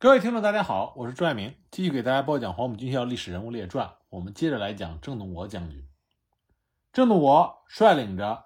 [0.00, 3.88] 各位听众，大家好，我是朱爱明，继续给大家播讲《黄埔军校历史人物列传》。
[4.10, 5.84] 我们接着来讲郑洞国将军。
[6.92, 8.44] 郑洞国率领着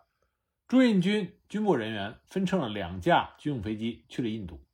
[0.67, 4.65] 朱印军军部人员，分乘了两架军用飞机去了印度，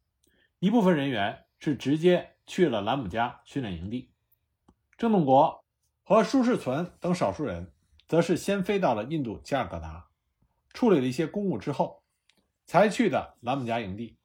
[0.60, 4.12] 一部分人员是直接去了兰姆加训练营地。
[4.96, 5.64] 郑洞国
[6.04, 7.72] 和舒世存等少数人，
[8.06, 10.10] 则是先飞到了印度加尔各答，
[10.72, 12.04] 处理了一些公务之后，
[12.66, 14.16] 才去的兰姆加营地。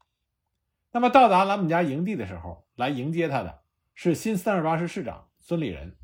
[0.96, 3.64] 那么到达兰姆加营地的时候，来迎接他的
[3.96, 5.97] 是新三十八师师长孙立人，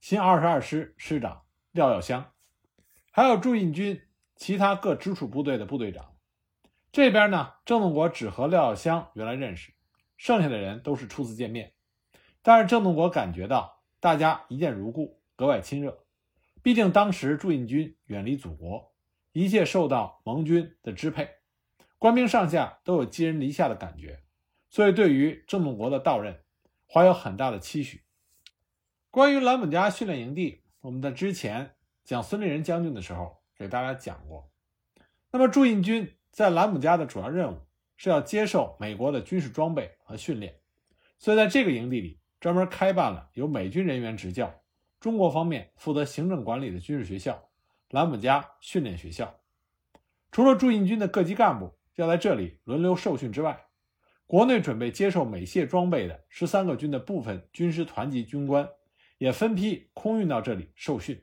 [0.00, 2.26] 新二十二师师长廖耀湘，
[3.10, 4.02] 还有驻印军
[4.36, 6.14] 其他各直属部队的部队长。
[6.92, 9.72] 这边呢，郑洞国只和廖耀湘原来认识，
[10.18, 11.72] 剩下的人都是初次见面。
[12.42, 16.04] 但是郑洞国感觉到大家一见如故，格外亲热。
[16.62, 18.92] 毕竟当时驻印军远离祖国，
[19.32, 21.30] 一切受到盟军的支配，
[21.98, 24.20] 官兵上下都有寄人篱下的感觉。
[24.74, 26.40] 所以，对于郑洞国的到任，
[26.92, 28.02] 怀有很大的期许。
[29.08, 34.50] 关于兰姆加训练营地，我们在之前讲孙立人将军的时候给大家讲过。
[35.30, 37.60] 那么，驻印军在兰姆加的主要任务
[37.96, 40.58] 是要接受美国的军事装备和训练，
[41.20, 44.52] 所以在这个营地里专门开办了由美军人员执教、
[44.98, 47.48] 中国方面负责行政管理的军事学校——
[47.90, 49.38] 兰姆加训练学校。
[50.32, 53.66] 除了驻印军的各级干部要在这里轮流受训之外，
[54.26, 58.68] 国内准备接受美械装备的十三个军的部分军师团级军官，
[59.18, 61.22] 也分批空运到这里受训。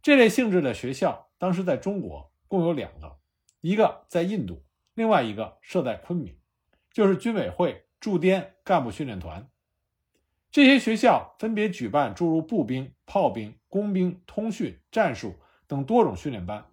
[0.00, 3.18] 这类性质的学校，当时在中国共有两个，
[3.60, 6.36] 一个在印度，另外一个设在昆明，
[6.92, 9.48] 就是军委会驻滇干部训练团。
[10.50, 15.34] 这些学校分别举办诸如步兵、炮兵、工兵、通讯、战术
[15.66, 16.66] 等多种训练班，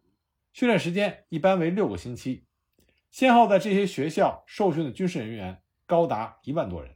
[0.54, 2.46] 训练时间一般为六个星期。
[3.12, 6.96] 先后在这些学校受训的军事人员高达一万多人，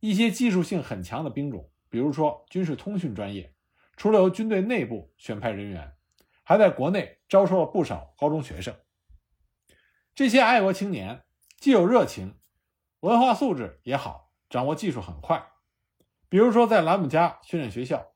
[0.00, 3.54] 一些技术性很强的兵种，比如说军事通讯专业，
[3.96, 5.94] 除了由军队内部选派人员，
[6.42, 8.74] 还在国内招收了不少高中学生。
[10.14, 11.22] 这些爱国青年
[11.56, 12.34] 既有热情，
[13.00, 15.46] 文化素质也好，掌握技术很快。
[16.28, 18.12] 比如说在兰姆加训练学校，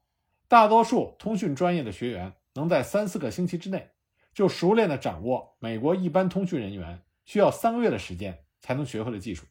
[0.49, 3.91] 大多数通讯专业的学员能在三四个星期之内
[4.35, 7.03] 就熟练地掌握美国一般通讯人员。
[7.27, 9.45] 需要三个月的时间才能学会的技术，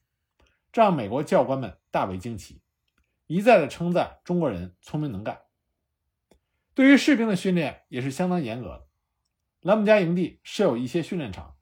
[0.72, 2.62] 这让美国教官们大为惊奇，
[3.28, 5.41] 一再的称赞中国人聪明能干。
[6.74, 8.88] 对于士兵的训练也是相当严格的。
[9.62, 11.56] 兰姆加营地设有一些训练场，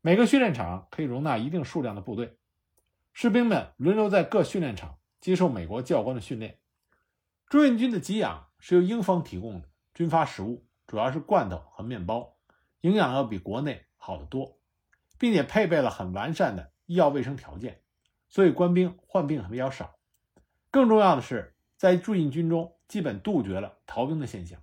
[0.00, 2.38] 每个训练场可以容纳一定数量的部队，
[3.12, 6.58] 士兵们轮流在各训练场接受美国教官的训练。
[7.46, 12.36] 驻印军的给养是由英方提供的军发食物，主要是罐头和面包，
[12.80, 14.58] 营养要比国内好得多。
[15.22, 17.80] 并且配备了很完善的医药卫生条件，
[18.28, 19.94] 所以官兵患病比较少。
[20.68, 24.60] 更重要的是，在驻印军中基本杜绝了逃兵的现象。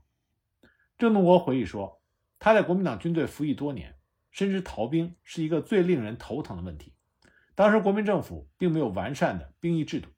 [0.98, 2.02] 郑洞国回忆说，
[2.40, 3.96] 他在国民党军队服役多年，
[4.32, 6.94] 深知逃兵是一个最令人头疼的问题。
[7.56, 10.10] 当时国民政府并没有完善的兵役制度，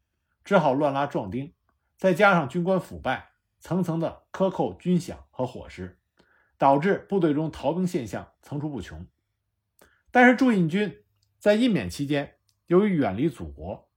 [0.44, 1.54] 只好乱拉壮丁，
[1.98, 6.00] 再加上军官腐败，层层的克扣军饷和伙食，
[6.58, 9.06] 导致部队中逃兵现象层出不穷。
[10.12, 11.04] 但是驻印军
[11.40, 12.36] 在印缅期间，
[12.68, 13.90] 由于远离祖国，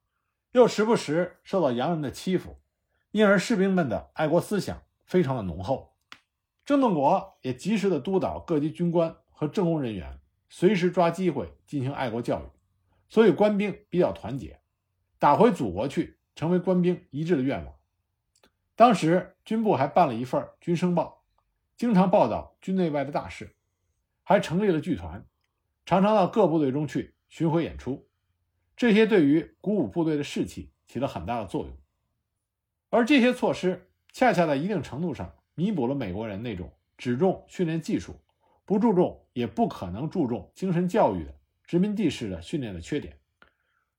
[0.53, 2.61] 又时不时受到洋人的欺负，
[3.11, 5.97] 因而士兵们的爱国思想非常的浓厚。
[6.65, 12.45] 郑洞国也及时的督导各级军官和政工人员，随时抓机会进行爱国教育，
[13.09, 14.61] 所以官兵比较团结，
[15.19, 17.75] 打回祖国去成为官兵一致的愿望。
[18.77, 21.25] 当时军部还办了一份《军声报》，
[21.77, 23.55] 经常报道军内外的大事，
[24.23, 25.27] 还成立了剧团。
[25.87, 28.07] 常常到各部队中去巡回演出，
[28.77, 31.77] 这些对于鼓舞部队的士气起了很大的作用。
[32.91, 38.15] 而这些措施恰恰在一定程度上弥补了美国人那种只重训练技术，
[38.65, 41.35] 不注重也不可能注重精神教育的
[41.65, 43.19] 殖民地式的训练的缺点。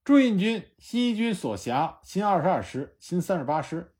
[0.03, 3.93] 驻印军新一军所辖新二十二师、新三十八师，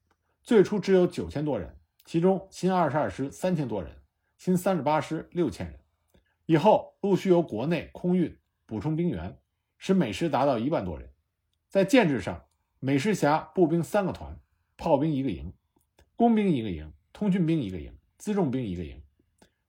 [0.44, 3.92] 最初只有九千多人，其中新二十二师三千多人，
[4.38, 5.80] 新三十八师六千人。
[6.46, 9.40] 以后陆续由国内空运补充兵员，
[9.78, 11.10] 使美师达到一万多人。
[11.70, 12.46] 在建制上，
[12.80, 14.40] 美师辖步兵三个团，
[14.78, 15.54] 炮兵一个营，
[16.16, 19.02] 工兵一个营，通讯兵一个营，辎重兵一个营，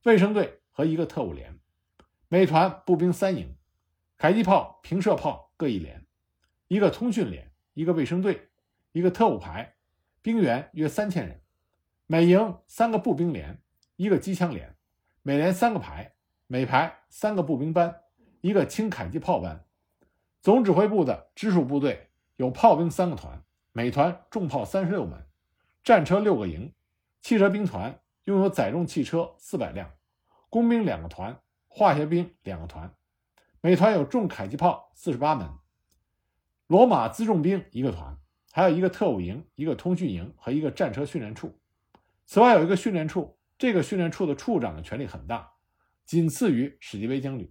[0.02, 1.58] 卫生队和一个特务连。
[2.28, 3.56] 每团步兵三营，
[4.18, 6.04] 迫击炮、平射炮各一连，
[6.68, 8.48] 一个通讯连，一个卫生队，
[8.92, 9.76] 一个特务排，
[10.22, 11.40] 兵员约三千人。
[12.06, 13.62] 每营三个步兵连，
[13.94, 14.76] 一个机枪连，
[15.22, 16.15] 每连三个排。
[16.48, 18.02] 每排三个步兵班，
[18.40, 19.64] 一个轻迫击炮班。
[20.40, 25.26] 总指挥部的直属部队有炮兵三个团，每团重炮三十六门，
[25.82, 26.72] 战车六个营，
[27.20, 29.90] 汽车兵团拥有载重汽车四百辆，
[30.48, 32.94] 工兵两个团，化学兵两个团，
[33.60, 35.50] 每团有重迫击炮四十八门，
[36.68, 38.16] 罗马辎重兵一个团，
[38.52, 41.58] 还有一个特务营、一个通讯营和一个战车训练处。
[42.24, 45.54] 此外，有一个训练处，这个训练处的处长的权力很大，
[46.06, 47.50] 仅次于史迪威将军。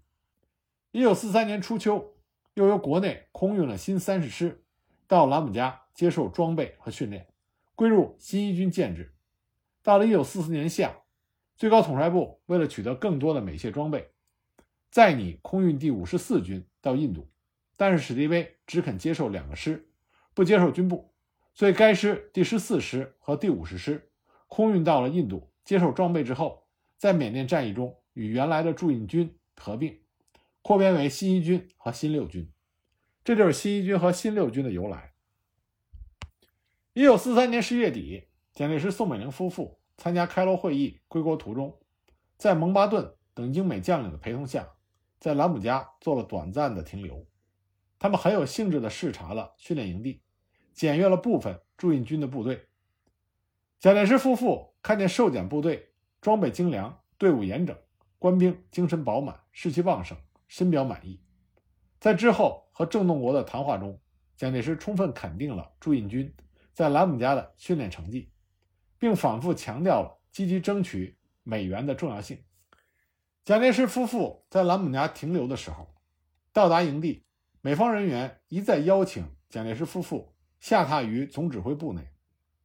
[0.91, 2.15] 一九四三年初秋，
[2.53, 4.63] 又由国内空运了新三十师。
[5.07, 7.27] 到兰姆加接受装备和训练，
[7.75, 9.13] 归入新一军建制。
[9.83, 10.95] 到了1944年夏，
[11.57, 14.13] 最高统帅部为了取得更多的美械装备，
[14.89, 17.29] 再拟空运第五十四军到印度，
[17.75, 19.89] 但是史迪威只肯接受两个师，
[20.33, 21.13] 不接受军部，
[21.53, 24.09] 所以该师第十四师和第五十师
[24.47, 26.65] 空运到了印度接受装备之后，
[26.97, 29.99] 在缅甸战役中与原来的驻印军合并，
[30.61, 32.51] 扩编为新一军和新六军。
[33.23, 35.13] 这就是新一军和新六军的由来。
[36.93, 41.77] 一九四三年十月底，蒋介石、宋美龄夫妇参加开罗会议归国途中，
[42.37, 44.69] 在蒙巴顿等英美将领的陪同下，
[45.19, 47.27] 在兰姆加做了短暂的停留。
[47.99, 50.21] 他们很有兴致地视察了训练营地，
[50.73, 52.67] 检阅了部分驻印军的部队。
[53.79, 57.77] 蒋介石夫妇看见受检部队装备精良，队伍严整，
[58.25, 60.17] 官兵精神饱满，士气旺盛，
[60.47, 61.21] 深表满意。
[61.99, 64.01] 在之后和郑洞国的谈话中，
[64.35, 66.33] 蒋介石充分肯定了驻印军
[66.73, 68.31] 在兰姆加的训练成绩，
[68.97, 72.43] 并反复强调了积极争取美元的重要性。
[73.43, 75.87] 蒋介石夫妇在兰姆加停留的时候，
[76.51, 77.27] 到达营地，
[77.61, 82.01] 美方人员一再邀请蒋介石夫妇下榻于总指挥部内，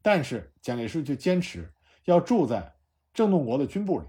[0.00, 1.70] 但是蒋介石却坚持
[2.06, 2.76] 要住在
[3.12, 4.06] 郑洞国的军部里。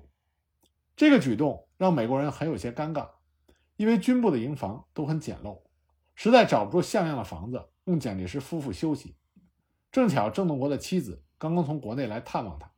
[1.01, 3.09] 这个举动让美国人很有些尴尬。
[3.75, 5.59] 因为军部的营房都很简陋，
[6.13, 9.15] 实在找不出像样的房子供蒋介石夫妇休息。
[9.91, 12.71] 正巧郑洞国的妻子刚刚从国内来探望他，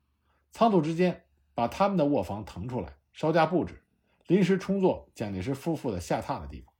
[0.53, 3.83] 仓促之间把他们的卧房腾出来，稍加布置，
[4.27, 6.73] 临时充作蒋介石夫妇的下榻的地方。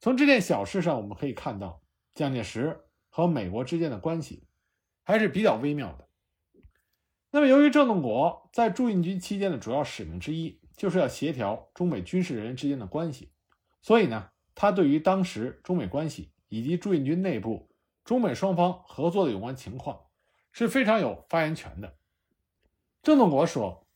[0.00, 1.80] 从这件小事上，我们可以看到
[2.16, 2.80] 蒋介石
[3.10, 4.48] 和美国之间的关系
[5.04, 6.08] 还是比较微妙的。
[7.30, 13.32] 那么，由于郑洞国在驻印军期间的主要使命之一，就是要协调中美军事人员之间的关系。
[13.82, 17.68] 所以呢，他对于当时中美关系以及驻印军内部
[18.04, 20.00] 中美双方合作的有关情况
[20.52, 21.94] 是非常有发言权的。
[23.02, 23.86] 郑洞国说，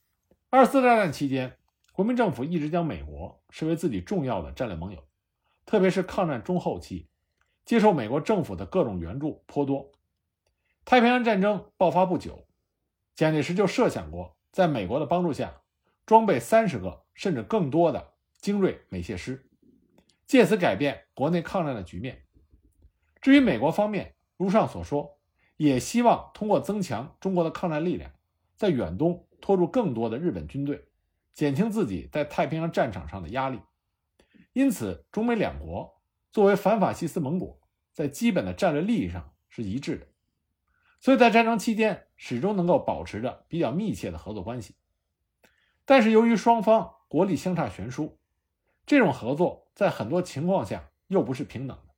[0.51, 1.57] 二次大战期间，
[1.93, 5.03] 国民政府一直将美国视为自己重要的战略盟友，
[5.65, 7.09] 特别是抗战中后期，
[7.65, 9.91] 接受美国政府的各种援助颇多。
[10.85, 12.47] 太平洋战争爆发不久，
[13.15, 15.61] 蒋介石就设想过在美国的帮助下，
[16.08, 19.46] 装备三十个甚至更多的精锐美械师。
[20.26, 22.25] 借此改变国内抗战的局面。
[23.20, 25.19] 至于美国方面，如上所说，
[25.58, 28.10] 也希望通过增强中国的抗战力量，
[28.56, 30.82] 在远东拖住更多的日本军队，
[31.34, 33.60] 减轻自己在太平洋战场上的压力。
[34.55, 36.00] 因此，中美两国
[36.32, 37.60] 作为反法西斯盟国，
[37.93, 40.06] 在基本的战略利益上是一致的，
[41.00, 44.75] 所以在战争期间始终能够保持着比较密切的合作关系。
[45.90, 48.19] 但是，由于双方国力相差悬殊，
[48.85, 49.64] 这种合作。
[49.75, 51.94] 在很多情况下又不是平等的。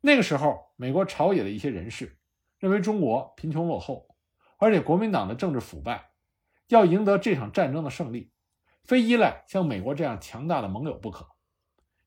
[0.00, 2.16] 那个时候，美国朝野的一些人士
[2.58, 4.08] 认为中国贫穷落后，
[4.56, 6.10] 而且国民党的政治腐败，
[6.68, 8.32] 要赢得这场战争的胜利，
[8.82, 11.28] 非依赖像美国这样强大的盟友不可，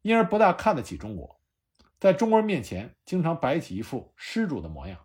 [0.01, 1.39] 因而不大看得起中国，
[1.99, 4.97] 在中国人面前经常摆起一副施主的模样。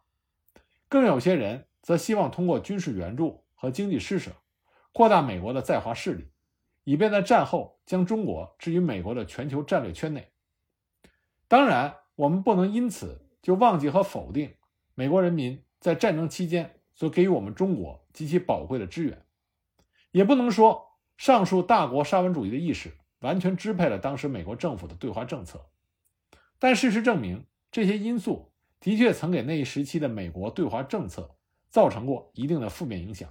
[0.88, 4.32] 更有些人则希望通过军事援助和经济施舍，
[4.96, 6.30] 扩大美国的在华势力。
[6.84, 10.30] 以便在战后将中国置于美国的全球战略圈内。
[11.48, 14.54] 当然，我们不能因此就忘记和否定
[14.94, 19.22] 美国人民在战争期间所给予我们中国极其宝贵的支援，
[20.12, 25.66] 也不能说上述大国沙文主义的意识完全支配了当时美国政府的对华政策。
[26.58, 28.50] 但事实证明，这些因素
[28.80, 31.36] 的确曾给那一时期的美国对华政策
[31.68, 33.28] 造成过一定的负面影响。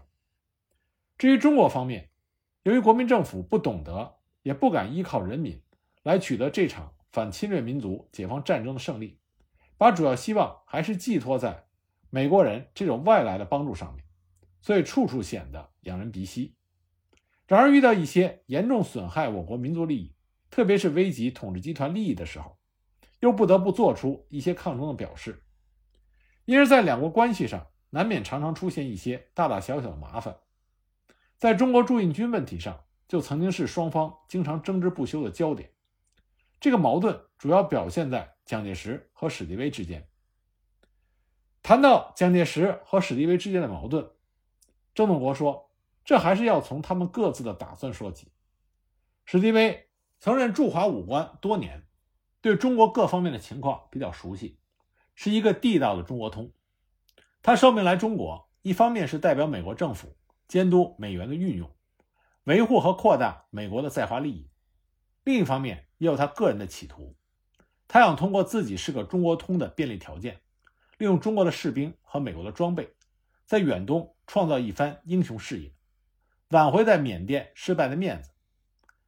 [1.18, 2.10] 至于中国方面，
[2.64, 5.62] 由于国民政府不懂得，也不敢依靠人民
[6.04, 9.18] 来取得这场反侵略民族解放战争的胜利，
[9.78, 11.68] 把主要希望还是寄托在
[12.10, 14.04] 美国人这种外来的帮助上面，
[14.60, 16.56] 所以处处显得仰人鼻息。
[17.48, 20.14] 然而，遇到一些严重损害我国民族利益，
[20.50, 22.58] 特别是危及统治集团利益的时候，
[23.22, 25.44] 又不得不做出一些抗争的表示，
[26.44, 30.36] 因而，在两国关系上难免常常出现一些大大小小的麻烦。
[31.46, 35.70] 在中国驻印军问题上，就曾经是双方经常争执不休的焦点。
[36.60, 40.10] 这个矛盾主要表现在蒋介石和史迪威之间。
[41.62, 44.10] 谈到蒋介石和史迪威之间的矛盾，
[44.96, 45.70] 郑洞国说
[46.04, 48.32] ：“这还是要从他们各自的打算说起。”
[49.24, 49.88] 史迪威
[50.20, 51.86] 曾任驻华武官多年，
[52.42, 54.58] 对中国各方面的情况比较熟悉，
[55.14, 56.52] 是一个地道的中国通。
[57.44, 60.16] 他受命来中国，一方面是代表美国政府
[60.48, 61.70] 监督美元的运用，
[62.44, 64.50] 维护和扩大美国的在华利益；
[65.24, 67.16] 另一方面也有他个人的企图，
[67.88, 70.42] 他想通过自己是个中国通的便利条件。
[70.98, 72.90] 利用中国的士兵和美国的装备，
[73.46, 75.74] 在远东创造一番英雄事业，
[76.52, 78.32] 挽回在缅甸失败的面子。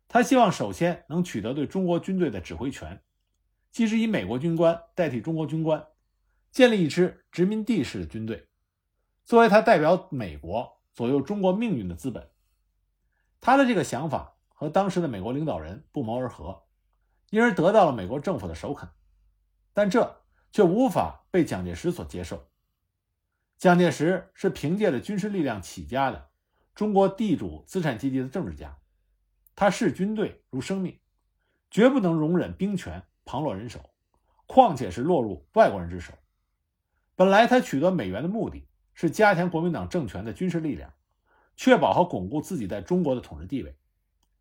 [0.09, 3.01] 他希望首先能取得对中国军队的指挥权，
[3.71, 5.87] 即是以美国军官代替中国军官，
[6.51, 8.47] 建立一支殖民地式的军队，
[9.23, 12.29] 作为他代表美国左右中国命运的资本。
[13.39, 16.65] 他的这个想法和当时的美国领导人不谋而合，
[17.29, 18.89] 因而得到了美国政府的首肯。
[19.73, 20.23] 但这。
[20.49, 22.47] 却无法被蒋介石所接受。
[23.57, 26.29] 蒋介石是凭借着军事力量起家的
[26.73, 28.79] 中国地主资产阶级的政治家，
[29.55, 30.97] 他视军队如生命，
[31.69, 33.91] 绝不能容忍兵权旁落人手，
[34.47, 36.13] 况且是落入外国人之手。
[37.15, 40.91] 本来他取得美元的目的是加强国民党政权的军事力量，
[41.55, 43.77] 确保和巩固自己在中国的统治地位。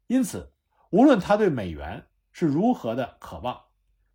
[0.07, 0.51] 因此，
[0.89, 3.61] 无论他对美元是如何的渴望，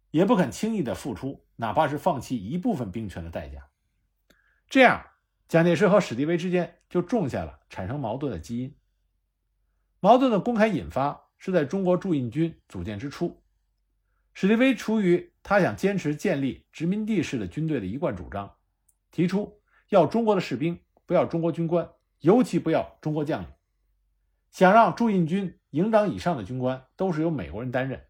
[0.09, 1.45] 也不肯轻易的付出。
[1.57, 3.69] 哪怕是放弃一部分兵权的代价，
[4.67, 5.05] 这样
[5.47, 8.75] 蒋介石和史迪威之间就种下了产生矛盾的基因。
[9.99, 13.43] 矛盾的公开引发是在中国驻印军组建之初，
[14.33, 18.51] 史迪威出于他想坚持建立殖民地式的军队的一贯主张，
[19.11, 19.60] 提出
[19.91, 23.49] 要中国的士兵，不要中国军官，尤其不要中国将领，
[24.49, 28.01] 想让驻印军营长以上的军官都是由美国人担任。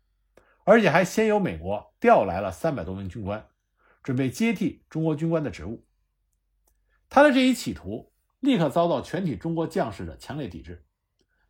[0.64, 3.48] 而且还先由美国调来了三百多名军官，
[4.04, 5.84] 准备接替中国军官的职务。
[7.10, 10.86] 他的这一企图立刻遭到全体中国将士的强烈抵制，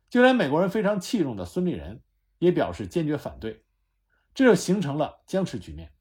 [0.08, 2.02] 就连美国人非常器重的孙立人
[2.38, 3.66] 也表示坚决反对，
[4.32, 5.92] 这就形成了僵持局面。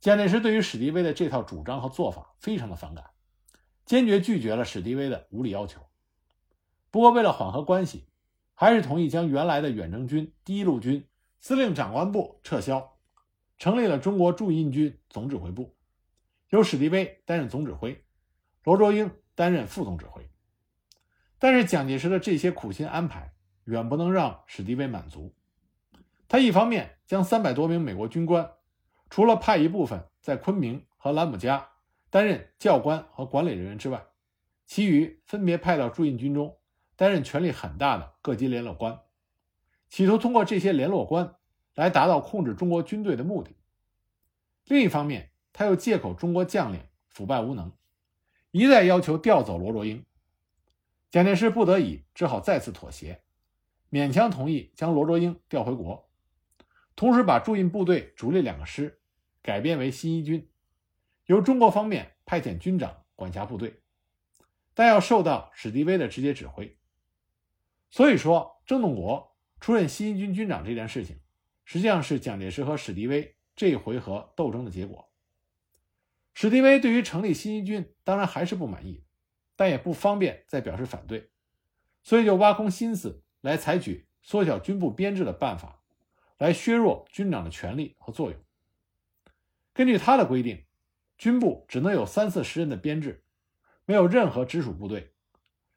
[0.00, 3.11] 蒋介石对于史迪威的这套主张和做法非常的反感，
[3.84, 5.80] 坚决拒绝了史迪威的无理要求。
[6.90, 8.06] 不过为了缓和关系，
[8.54, 11.06] 还是同意将原来的远征军第一路军。
[11.40, 12.96] 司令长官部撤销，
[13.58, 15.74] 成立了中国驻印军总指挥部，
[16.50, 18.04] 由史迪威担任总指挥，
[18.62, 20.30] 罗卓英担任副总指挥。
[21.40, 23.32] 但是蒋介石的这些苦心安排
[23.64, 25.34] 远不能让史迪威满足。
[26.28, 28.52] 他一方面将三百多名美国军官，
[29.10, 31.70] 除了派一部分在昆明和兰姆加
[32.12, 34.04] 担任教官和管理人员之外，
[34.66, 36.58] 其余分别派到驻印军中
[36.94, 39.00] 担任权力很大的各级联络官。
[39.88, 41.36] 企图通过这些联络官
[41.74, 43.56] 来达到控制中国军队的目的。
[44.66, 47.72] 另一方面，他又借口中国将领腐败无能，
[48.50, 50.04] 一再要求调走罗卓英。
[51.10, 53.22] 蒋介石不得已只好再次妥协，
[53.90, 56.10] 勉强同意将罗卓英调回国，
[56.94, 59.00] 同时把驻印部队主力两个师
[59.40, 60.46] 改编为新一军，
[61.26, 63.80] 由中国方面派遣军长管辖部队，
[64.74, 66.78] 但要受到史迪威的直接指挥。
[67.90, 69.30] 所以说，郑洞国。
[69.60, 71.20] 出任新一军军长这件事情，
[71.64, 75.08] 实际上是蒋介石和史迪威这一回合斗争的结果。
[76.34, 79.04] 史迪威对于成立新一军当然还是不满意，
[79.54, 81.30] 但也不方便再表示反对，
[82.02, 85.80] 所以就挖空心思来采取缩小军部编制的办法，
[86.38, 88.40] 来削弱军长的权力和作用。
[89.72, 90.64] 根据他的规定，
[91.22, 93.22] 军部只能有三四十人的编制，
[93.84, 95.12] 没有任何直属部队。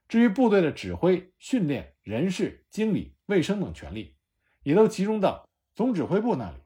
[0.08, 3.14] 至于部队的指挥、训练、人事、经理。
[3.28, 4.16] 卫生等权力
[4.62, 6.58] 也都集中到总指挥部那里，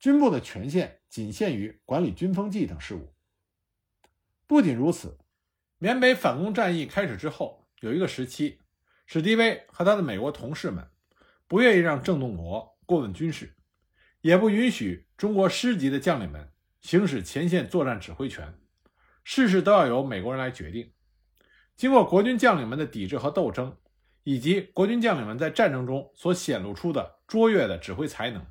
[0.00, 3.14] 军部的权限仅限于管理军风纪等事务。
[4.48, 5.18] 不仅如此，
[5.78, 8.60] 缅北反攻战役开始之后，有一个时期，
[9.06, 10.88] 史迪威和他的美国同事们
[11.46, 13.54] 不愿意让郑洞国过问军事，
[14.20, 18.58] 也不允许中国师级的将领们行使前线作战指挥权，
[19.24, 20.92] 事事都要由美国人来决定。
[21.76, 23.76] 经过国军将领们的抵制和斗争。
[24.24, 28.44] 以及国军将领们在战争中所显露出的卓越的指挥才能，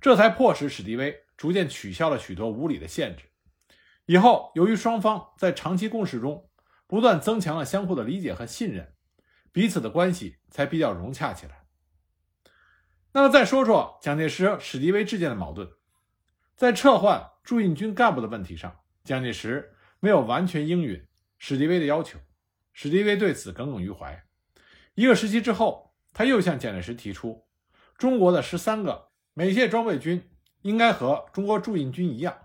[0.00, 3.24] 这才迫使史迪威逐渐取消了许多无理的限制。
[4.06, 6.48] 以后，由于双方在长期共事中
[6.86, 8.94] 不断增强了相互的理解和信任，
[9.50, 11.66] 彼此的关系才比较融洽起来。
[13.10, 15.68] 那么，再说说蒋介石史迪威之间的矛盾，
[16.58, 21.06] 在撤换驻印军干部的问题上，蒋介石没有完全应允
[21.38, 22.18] 史迪威的要求，
[22.72, 24.24] 史迪威对此耿耿于怀。
[24.96, 27.46] 一个时期之后，他又向蒋介石提出，
[27.96, 30.28] 中国的十三个美械装备军
[30.62, 32.36] 应该和中国驻印军一样，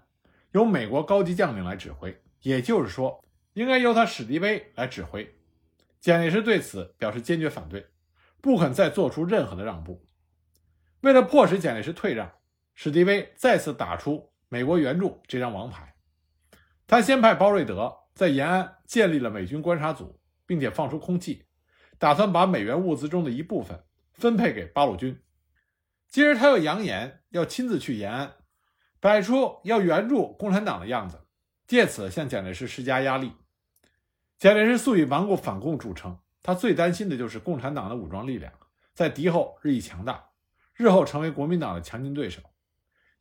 [0.52, 5.40] 由美国高级将领来指挥，也就是说，应该由他史迪威来指挥。
[6.00, 7.88] 蒋介石对此表示坚决反对，
[8.40, 10.06] 不肯再做出任何的让步。
[11.02, 12.32] 为了迫使蒋介石退让，
[12.74, 15.96] 史迪威再次打出美国援助这张王牌。
[16.88, 21.46] 他先派包瑞德在延安建立了美军观察组，并且放出空气，
[21.98, 25.20] 打算把美元物资中的一部分分配给八路军。
[26.08, 28.34] 接着，他又扬言要亲自去延安，
[29.00, 31.26] 摆出要援助共产党的样子，
[31.66, 33.32] 借此向蒋介石施加压力。
[34.38, 38.52] 蒋介石素以顽固反共著称，他最担心的就是共产党的武装力量
[38.94, 40.24] 在敌后日益强大，
[40.76, 42.42] 日后成为国民党的强劲对手。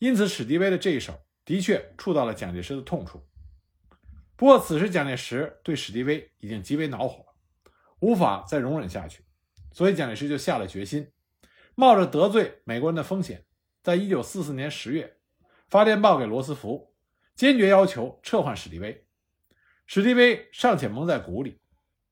[0.02, 3.24] 因此，史迪威的这一手的确触到了蒋介石的痛处。
[4.34, 7.24] 不过，此时蒋介石对史迪威已经极为恼火，
[8.00, 9.22] 无法再容忍下去，
[9.70, 11.12] 所以蒋介石就下了决心，
[11.76, 13.44] 冒着得罪美国人的风险，
[13.80, 15.18] 在一九四四年十月
[15.68, 16.92] 发电报给罗斯福，
[17.36, 19.06] 坚决要求撤换史迪威。
[19.86, 21.60] 史迪威尚且蒙在鼓里，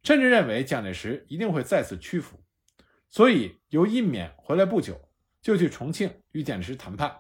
[0.05, 2.41] 甚至认为蒋介石一定会再次屈服，
[3.09, 5.11] 所以由印缅回来不久，
[5.43, 7.13] 就去重庆与蒋介石谈判。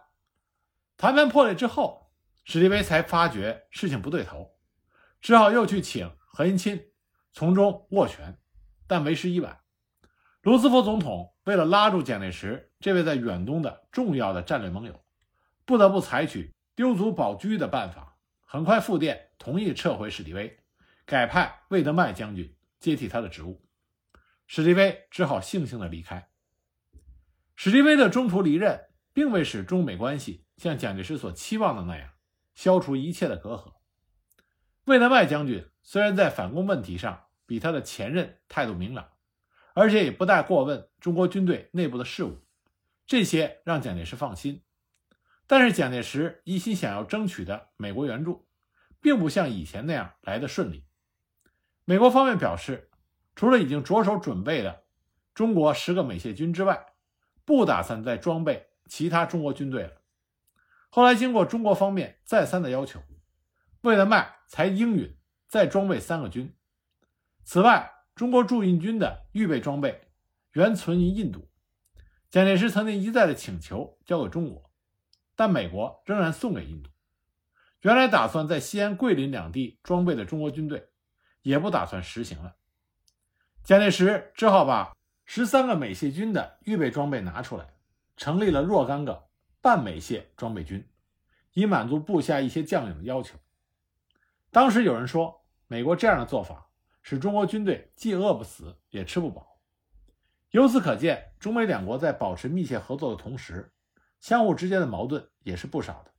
[1.00, 2.12] 谈判破裂之后，
[2.44, 4.58] 史迪威才发觉事情不对头，
[5.22, 6.88] 只好又去请何应钦
[7.32, 8.36] 从中斡旋，
[8.86, 9.60] 但为时已晚。
[10.42, 15.02] 罗斯福总统为了拉住蒋介石这位在远东的重要的战略盟友，
[15.64, 19.30] 不得不采取丢卒保车的办法，很快复电。
[19.38, 20.54] 同意撤回史迪威，
[21.06, 23.66] 改派魏德迈将军接替他的职务。
[24.46, 26.28] 史迪威只好悻悻地离开。
[27.56, 28.78] 史迪威的中途离任，
[29.14, 32.10] 并未使中美关系像蒋介石所期望的那样
[32.54, 33.72] 消除一切的隔阂。
[34.84, 39.08] 魏德迈将军虽然在反攻问题上比他的前任态度明朗，
[39.72, 42.44] 而且也不大过问中国军队内部的事务，
[43.06, 44.62] 这些让蒋介石放心。
[45.46, 48.46] 但是蒋介石一心想要争取的美国援助。
[49.02, 50.84] 并不像以前那样来得顺利。
[51.86, 52.90] 美国方面表示，
[53.34, 54.84] 除了已经着手准备的
[55.32, 56.92] 中国十个美械军之外，
[57.46, 59.99] 不打算再装备其他中国军队了。
[60.90, 63.00] 后来经过中国方面再三的要求，
[63.82, 66.54] 魏德迈才应允再装备三个军。
[67.44, 70.08] 此外，中国驻印军的预备装备
[70.52, 71.48] 原存于印度，
[72.28, 74.70] 蒋介石曾经一再的请求交给中国，
[75.36, 76.90] 但美国仍然送给印度。
[77.82, 80.90] 原来打算在西安、桂林两地装备的中国军队，
[81.42, 82.56] 也不打算实行了。
[83.62, 87.74] 蒋介石只好把十三个美械军的预备装备拿出来，
[88.16, 89.29] 成立了若干个
[89.60, 90.88] 半美械装备军，
[91.52, 93.38] 以满足部下一些将领的要求。
[94.50, 96.70] 当时有人说，美国这样的做法
[97.02, 99.60] 使中国军队既饿不死也吃不饱。
[100.50, 103.72] 由此可见，中美两国在保持密切合作的同时，
[104.18, 106.10] 相互之间的矛盾也是不少的。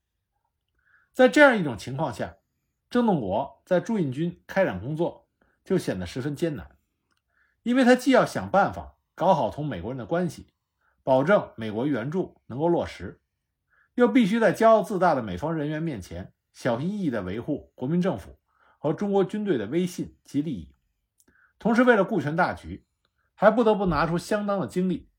[1.11, 2.37] 在这样一种情况下，
[2.89, 5.27] 郑洞国在驻印军开展工作
[5.65, 6.77] 就显得十分艰难，
[7.63, 10.53] 因为他既要想办法搞好同美国人的关系，
[11.03, 13.20] 保证美国援助能够落实，
[13.95, 18.39] 又必须在骄傲自大的美方人员面前小心翼翼地维护国民政府
[18.77, 20.73] 和中国军队的威信及利益，
[21.59, 22.85] 同时为了顾全大局，
[23.35, 25.09] 还不得不拿出相当的精力，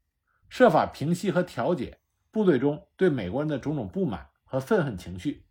[0.49, 5.47] 设法平息和调解部队中对美国人的种种不满和愤恨情绪。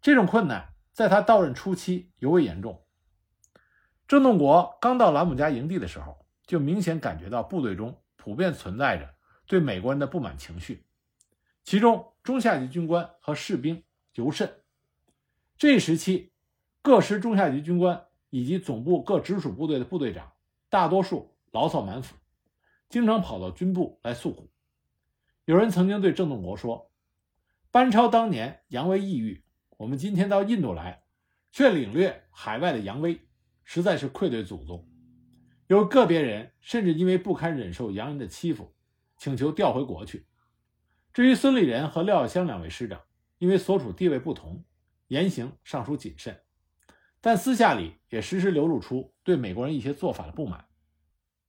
[0.00, 2.84] 这种困难在他到任初期尤为严重。
[4.08, 9.14] 郑洞国刚到兰姆加营地的时候，就明显感觉到部队中普遍存在着
[9.46, 10.86] 对美国人的不满情绪，
[11.64, 13.82] 其中中下级军官和士兵
[14.14, 14.62] 尤甚。
[15.56, 16.32] 这一时期，
[16.80, 20.32] 各师中下级军官以及总部各直属部队的部队长，
[20.68, 22.16] 大多数牢骚满腹，
[22.88, 24.50] 经常跑到军部来诉苦。
[25.44, 26.90] 有人曾经对郑洞国说
[27.70, 29.42] ：“班超当年扬威抑郁。”
[29.78, 31.02] 我们今天到印度来，
[31.50, 33.20] 却领略海外的扬威，
[33.64, 34.88] 实在是愧对祖宗。
[35.66, 38.72] 有个别人甚至因为不堪忍受洋人的欺负，
[39.16, 40.24] 请求调回国去。
[41.12, 43.02] 至于孙立人和廖耀湘两位师长，
[43.36, 44.64] 因为所处地位不同，
[45.08, 46.40] 言行尚属谨慎，
[47.20, 50.66] 但私下里也时时流露出对美国人一些做法的不满。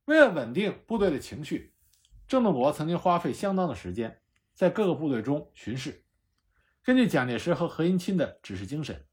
[0.04, 1.73] 为了稳定部队的情绪，
[2.28, 4.19] 郑洞国曾经花费相当的时间
[4.54, 6.04] 在各个部队中巡视。
[6.84, 9.06] 根据蒋介石和何应钦的指示精神，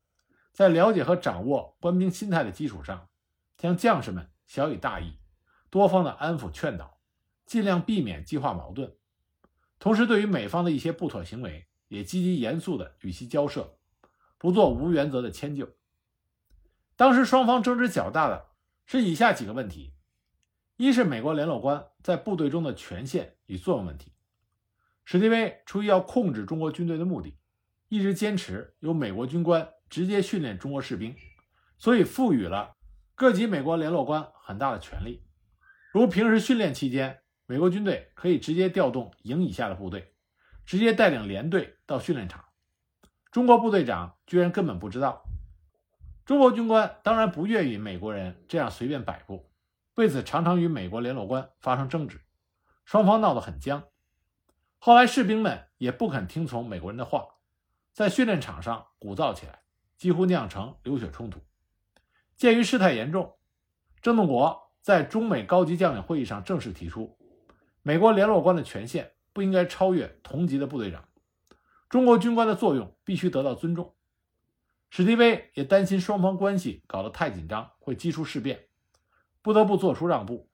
[0.53, 3.09] 在了解和掌握官兵心态的基础上，
[3.57, 5.21] 将将士们晓以大义，
[5.71, 6.99] 多方的安抚劝导，
[7.47, 8.97] 尽量避免激化矛盾。
[9.81, 13.77] 同时，对于美方的一些不妥行为，也积极严肃地与其交涉，
[14.39, 15.69] 不做无原则的迁就。
[16.95, 18.51] 当时双方争执较大的
[18.87, 19.95] 是以下几个问题：
[20.77, 24.13] 一是美国联络官在部队中的权限与作用问题。
[25.05, 27.37] 史迪威出于要控制中国军队的目的。
[27.89, 31.17] 一直坚持由美国军官直接训练中国士兵，
[31.77, 32.77] 所以赋予了
[33.17, 35.25] 各级美国联络官很大的权力，
[35.93, 40.15] 如平时训练期间，美国军队可以直接调动营以下的部队，
[40.65, 42.45] 直接带领连队到训练场。
[43.33, 45.25] 中国部队长居然根本不知道。
[46.25, 49.51] 中国军官当然不愿意美国人这样随便摆布，
[49.97, 52.21] 为此常常与美国联络官发生争执，
[52.85, 53.83] 双方闹得很僵。
[54.79, 57.27] 后来士兵们也不肯听从美国人的话，
[57.93, 59.59] 在训练场上鼓噪起来，
[59.97, 61.41] 几乎酿成流血冲突。
[62.37, 63.35] 鉴于事态严重，
[64.01, 67.17] 郑洞国在中美高级将领会议上正式提出，
[67.83, 71.09] 美国联络官的权限不应该超越同级的部队长，
[71.89, 73.95] 中国军官的作用必须得到尊重。
[74.91, 78.67] 史迪威也担心双方关系搞得太紧张会激出事变，
[79.41, 80.51] 不得不做出让步，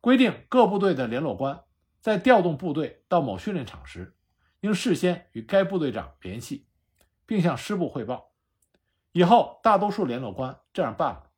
[0.00, 1.64] 规定各部队的联络官
[2.00, 4.16] 在调动部队到某训练场时，
[4.60, 6.66] 应事先与该部队长联系，
[7.26, 8.30] 并向师部汇报。
[9.12, 11.30] 以后大多数联络官这样办了，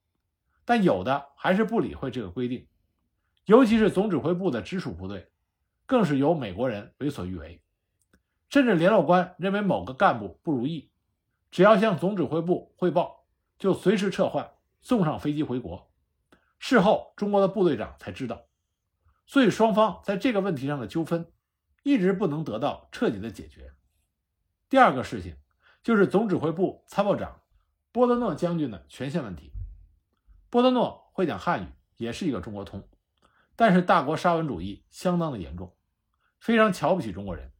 [0.65, 2.67] 但有的还是不理会这个规定，
[3.47, 5.31] 尤其是总指挥部的直属部队，
[5.87, 7.63] 更是由美国人为所欲为，
[8.51, 10.91] 甚至联络官认为某个干部不如意。
[11.53, 13.25] 只要向总指挥部汇报，
[13.57, 15.91] 就随时撤换，送上飞机回国。
[16.59, 18.43] 事后，中国的部队长才知道，
[19.27, 21.31] 所以双方在这个问题上的纠纷
[21.85, 23.73] 一直不能得到彻底的解决。
[24.69, 25.37] 第二个事情
[25.85, 27.41] 就是总指挥部参谋长
[27.93, 29.53] 波德诺将军的权限问题。
[30.51, 32.87] 波德诺会讲汉语，也是一个中国通，
[33.57, 35.75] 但是大国沙文主义相当的严重，
[36.39, 37.51] 非常瞧不起中国人。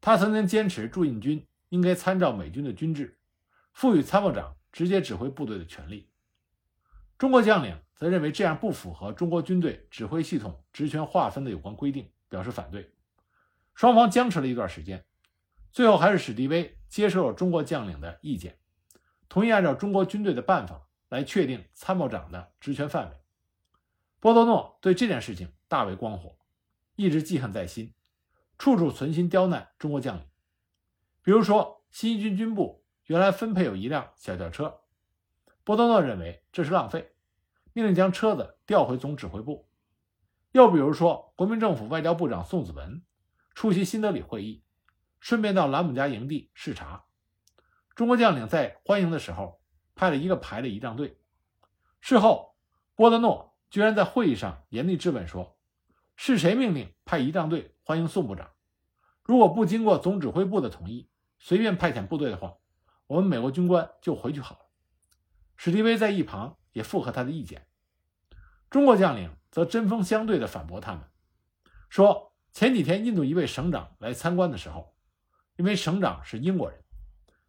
[0.00, 1.44] 他曾经坚持驻印军。
[1.70, 3.18] 应该参照美军的军制，
[3.74, 6.08] 赋予参谋长直接指挥部队的权利。
[7.18, 12.90] 中国将领则认为这样不符合中国军队指挥系统职权划分的有关规定，表示反对。
[13.74, 15.04] 双方僵持了一段时间，
[15.70, 18.58] 最后还是史迪威接受了中国将领的意见，
[19.28, 23.16] 同意按照中国军队的办法来确定参谋长的职权范围。
[24.20, 26.36] 波多诺对这件事情大为光火，
[26.96, 27.94] 一直记恨在心，
[28.58, 30.24] 处处存心刁难中国将领。
[31.22, 34.80] 比如说，新一军军部原来分配有一辆小轿车，
[35.62, 37.12] 波多诺认为这是浪费，
[37.72, 39.68] 命令将车子调回总指挥部。
[40.52, 43.02] 又比如说，国民政府外交部长宋子文
[43.54, 44.64] 出席新德里会议，
[45.20, 47.04] 顺便到兰姆加营地视察。
[47.94, 49.60] 中国将领在欢迎的时候
[49.94, 51.20] 派了一个排的仪仗队。
[52.00, 52.56] 事后，
[52.94, 55.58] 波多诺居然在会议上严厉质问说
[56.16, 58.50] ：“是谁命令派仪仗队欢迎宋部长？
[59.22, 61.08] 如果不经过总指挥部的同意？”
[61.40, 62.56] 随便派遣部队的话，
[63.06, 64.60] 我们美国军官就回去好了。
[65.56, 67.68] 史迪威在一旁也附和他的意见。
[68.70, 71.04] 中国将领则针锋相对地反驳他们，
[71.88, 74.96] 说前几天印度一位省长来参观的时候，
[75.56, 76.82] 因为省长是英国人，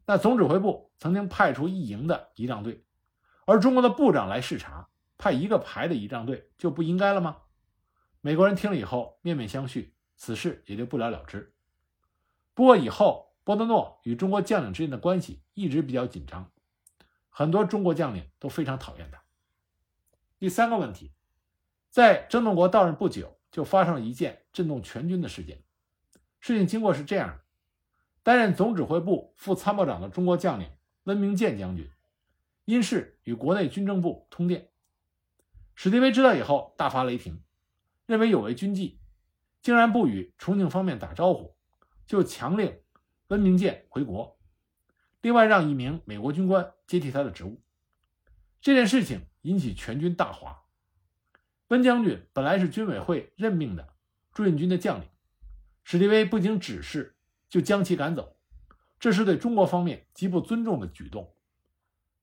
[0.06, 2.86] 那总指挥部曾经派出一营的仪仗队，
[3.46, 4.89] 而中国的部长来视察，
[5.20, 7.44] 派一个排的仪仗队就不应该了吗？
[8.22, 11.54] 美国人听了以后面面相觑，此事也就不了了之。
[12.56, 13.28] 不过以后。
[13.46, 16.52] 波德诺与中国将领之间的关系一直比较紧张，
[17.30, 19.24] 很多中国将领都非常讨厌他。
[20.38, 21.14] 第三个问题，
[21.90, 25.64] 在郑洞国到任不久，就发生了一件震动全军的事件。
[26.40, 27.40] 事情经过是这样的：
[28.22, 30.70] 担任总指挥部副参谋长的中国将领
[31.06, 31.90] 温明健将军，
[32.66, 34.69] 因事与国内军政部通电。
[35.82, 37.42] 史迪威知道以后大发雷霆，
[38.06, 39.00] 认为有违军纪，
[39.62, 41.56] 竟然不与重庆方面打招呼，
[42.06, 42.82] 就强令。
[43.30, 44.38] 温明健回国，
[45.22, 47.62] 另外让一名美国军官接替他的职务。
[48.60, 50.66] 这件事情引起全军大哗。
[51.70, 53.94] 温将军本来是军委会任命的
[54.34, 55.08] 驻印军的将领，
[55.86, 57.16] 史迪威不经指示
[57.48, 58.36] 就将其赶走，
[59.00, 61.34] 这是对中国方面极不尊重的举动。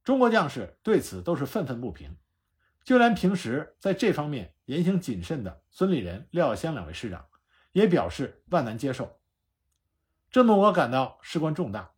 [0.04, 2.14] 中国将士对此都是愤愤不平，
[2.86, 7.26] 就连平时在这方面言行谨慎的孙立人、廖耀湘两位师长，
[7.72, 9.18] 也表示万难接受。
[10.30, 11.90] 郑洞国感到事关重大，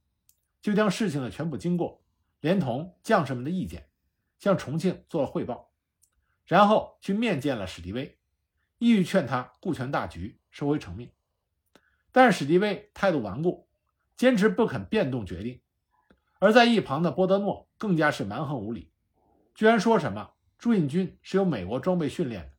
[0.63, 2.03] 就将事情的全部经过，
[2.41, 3.87] 连同将士们的意见，
[4.39, 5.71] 向重庆做了汇报，
[6.47, 8.19] 然后去面见了史迪威，
[8.79, 11.13] 意欲劝他顾全大局，收回成命。
[12.13, 13.69] 但是史迪威态度顽固，
[14.17, 15.61] 坚持不肯变动决定。
[16.39, 18.91] 而在一旁的波德诺更加是蛮横无理，
[19.55, 22.53] 居然说什么驻印军是由美国装备训练的，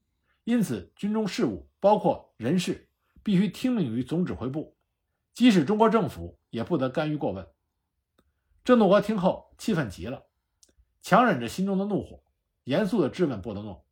[0.46, 2.90] 因此军中事务包括人事
[3.22, 4.78] 必须听命于总指挥部。
[5.34, 7.48] 即使中国政府也不得干预过问。
[8.64, 10.28] 郑洞国听后气愤极了，
[11.02, 12.24] 强忍着心中的怒火，
[12.64, 13.86] 严肃地质问波德诺：“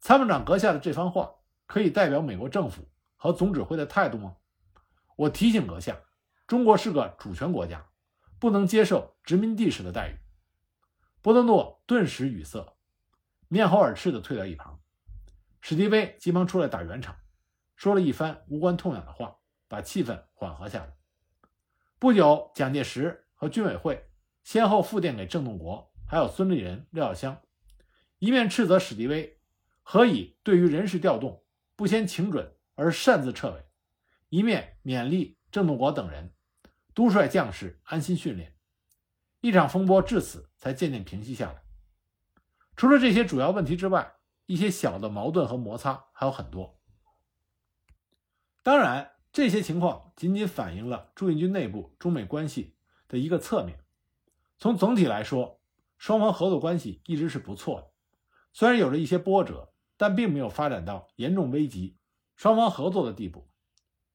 [0.00, 1.34] 参谋长阁下的这番话，
[1.66, 4.36] 可以代表美国政府和总指挥的态度吗？
[5.16, 5.98] 我提醒阁下，
[6.46, 7.86] 中国是个主权国家，
[8.38, 10.18] 不能接受殖民地式的待遇。”
[11.22, 12.73] 波德诺顿时语塞，
[13.54, 14.80] 面红耳赤地退到一旁。
[15.60, 17.16] 史迪威急忙出来打圆场，
[17.76, 19.36] 说了一番无关痛痒的话，
[19.68, 20.92] 把气氛缓和下来。
[22.00, 24.10] 不久，蒋介石和军委会
[24.42, 27.40] 先后复电给郑洞国，还有孙立人、廖耀湘，
[28.18, 29.40] 一面斥责史迪威
[29.82, 31.44] 何以对于人事调动
[31.76, 33.64] 不先请准而擅自撤委，
[34.30, 36.34] 一面勉励郑洞国等人
[36.92, 38.56] 督率将士安心训练。
[39.40, 41.63] 一场风波至此才渐渐平息下来。
[42.76, 44.14] 除了这些主要问题之外，
[44.46, 46.78] 一些小的矛盾和摩擦还有很多。
[48.62, 52.76] 当然，这些情况仅仅反映了驻印军内部中美关系
[53.08, 53.78] 的一个侧面。
[54.58, 55.60] 从总体来说，
[55.98, 57.90] 双方合作关系一直是不错的。
[58.52, 61.96] 虽然有着一些波折，但并没有发展到严重危及
[62.36, 63.48] 双方合作的地步。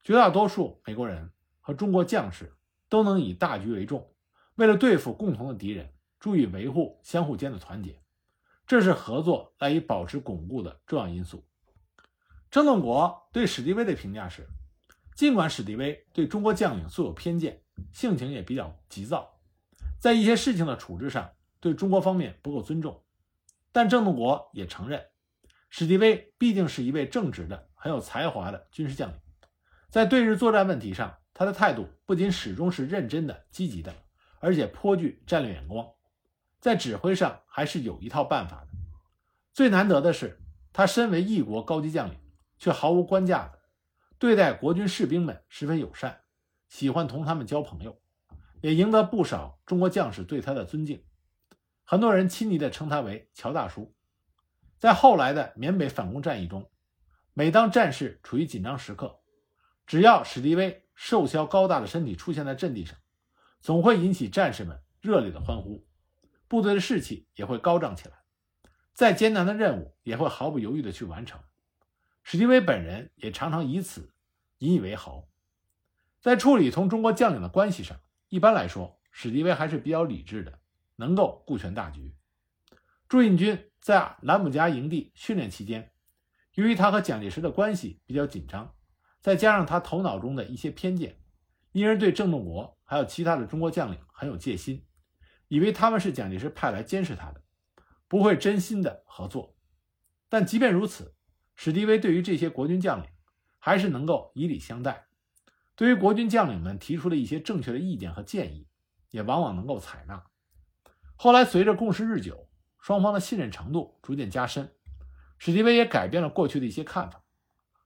[0.04, 2.56] 绝大多数美国人和中国将士
[2.88, 4.14] 都能以大局为重，
[4.56, 8.02] 为了对付共同的敌人，注意维护相互间的团结。
[8.70, 11.44] 这是合作赖以保持巩固的重要因素。
[12.52, 14.48] 郑洞国对史迪威的评价是：
[15.16, 19.40] 尽管史迪威对中国将领素有偏见，性情也比较急躁，
[20.00, 23.04] 在一些事情的处置上对中国方面不够尊重，
[23.72, 25.04] 但郑洞国也承认，
[25.72, 29.20] 史迪威毕竟是一位正直的、很有才华的军事将领，
[29.90, 33.96] 在对日作战问题上，他的态度不仅始终是认真的、积极的，
[34.40, 35.88] 而且颇具战略眼光。
[36.60, 38.68] 在指挥上还是有一套办法的。
[39.54, 40.40] 最难得的是，
[40.72, 42.18] 他身为异国高级将领，
[42.58, 43.58] 却毫无官架子，
[44.18, 46.22] 对待国军士兵们十分友善，
[46.68, 48.00] 喜欢同他们交朋友，
[48.62, 51.04] 也赢得不少中国将士对他的尊敬。
[51.84, 53.96] 很多人亲昵地称他为“乔大叔”。
[54.78, 56.70] 在后来的缅北反攻战役中，
[57.34, 59.20] 每当战事处于紧张时刻，
[59.88, 62.98] 只要史迪威瘦削高大的身体出现在阵地上，
[63.60, 65.86] 总会引起战士们热烈的欢呼。
[66.50, 68.16] 部队的士气也会高涨起来，
[68.94, 71.40] 再艰难的任务也会毫不犹豫地去完成。
[72.24, 74.12] 史迪威本人也常常以此
[74.58, 75.30] 引以为豪。
[76.20, 80.60] 在处理同中国将领的关系上，一般来说，史迪威还是比较理智的，
[80.98, 82.14] 能够顾全大局。
[83.08, 85.92] 驻印军在兰姆加营地训练期间，
[86.56, 88.76] 由于他和蒋介石的关系比较紧张，
[89.22, 91.16] 再加上他头脑中的一些偏见，
[91.72, 94.84] 因而对郑洞国还有其他的中国将领很有戒心。
[95.50, 97.42] 以为他们是蒋介石派来监视他的，
[98.08, 99.56] 不会真心的合作。
[100.30, 101.14] 但即便如此，
[101.56, 103.10] 史迪威对于这些国军将领
[103.58, 105.08] 还是能够以礼相待。
[105.76, 108.68] 对于国军将领们提出的一些正确的意见和建议，
[109.10, 110.24] 也往往能够采纳。
[111.16, 112.48] 后来随着共事日久，
[112.80, 114.74] 双方的信任程度逐渐加深，
[115.38, 117.24] 史迪威也改变了过去的一些看法，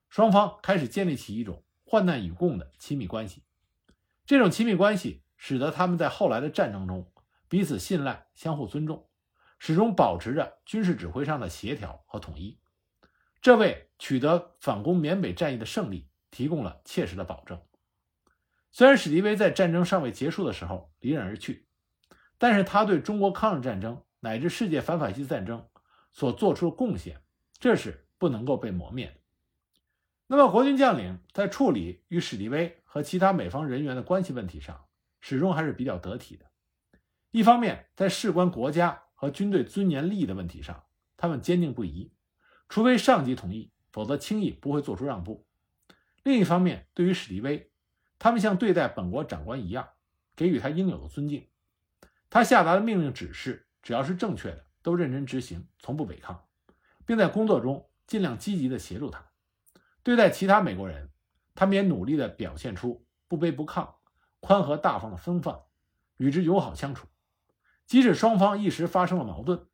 [0.10, 3.44] 双方开始建立起一种患难与共的亲密关系。
[4.26, 7.10] 这种亲密关系使得他们在后来的战争中。
[7.54, 9.08] 彼此信赖，相互尊重，
[9.60, 12.58] 始终保持着军事指挥上的协调和统一，
[13.44, 17.62] 这为取得反攻缅北战役的胜利提供了切实的保证。
[18.72, 21.68] 虽然史迪威在战争尚未结束的时候离任而去，
[22.40, 25.64] 但是他对中国抗日战争乃至世界反法西斯战争
[26.12, 27.22] 所做出的贡献，
[27.60, 29.14] 这是不能够被磨灭的。
[30.26, 34.88] 那么，国军将领在处理与史迪威和其他美方人员的关系问题上，
[35.22, 36.48] 始终还是比较得体的。
[37.34, 40.84] 一方面，在事关国家和军队尊严利益的问题上，
[41.18, 42.14] 他们坚定不移，
[42.70, 45.48] 除非上级同意，否则轻易不会做出让步。
[46.22, 47.72] 另一方面，对于史迪威，
[48.20, 49.90] 他们像对待本国长官一样，
[50.36, 51.48] 给予他应有的尊敬。
[52.30, 56.46] 他下达的命令指示，只要是正确的，都认真执行，从不违抗，
[57.04, 59.26] 并在工作中尽量积极地协助他。
[60.04, 61.10] 对待其他美国人，
[61.56, 63.96] 他们也努力地表现出不卑不亢、
[64.40, 65.62] 宽和大方的风范，
[66.18, 67.08] 与之友好相处。
[67.86, 69.68] 即使双方一时发生了矛盾，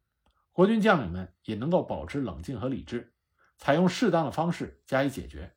[0.52, 3.14] 国军将领们也能够保持冷静和理智，
[3.58, 5.56] 采用适当的方式加以解决。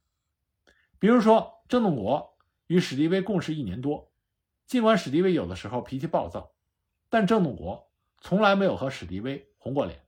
[0.98, 2.36] 比如说，郑洞国
[2.66, 4.12] 与史迪威共事一年多，
[4.66, 6.52] 尽管史迪威有的时候脾气暴躁，
[7.08, 10.06] 但郑洞国从来没有和史迪威红过脸，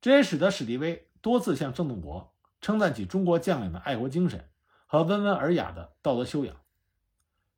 [0.00, 4.48] 这也使得史迪威多次向郑洞国称赞起中国将领的爱国精神
[4.86, 6.56] 和温文尔雅的道德修养。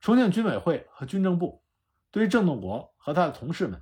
[0.00, 1.62] 重庆军委会和军政部
[2.10, 3.80] 对于郑洞国和他的同事们。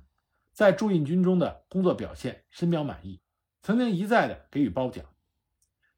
[0.53, 3.19] 在驻印军中的工作表现深表满意，
[3.63, 5.03] 曾经一再的给予褒奖。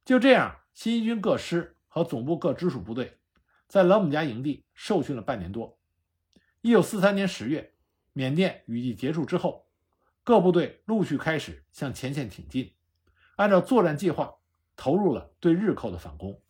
[0.05, 3.19] 就这样，新一军各师和总部各直属部队
[3.67, 5.77] 在老姆加营地受训了半年多。
[6.61, 7.73] 一九四三年十月，
[8.13, 9.67] 缅甸雨季结束之后，
[10.23, 12.73] 各部队陆续开始向前线挺进，
[13.35, 14.35] 按照作战计划
[14.77, 16.41] 投入了对日寇的反攻。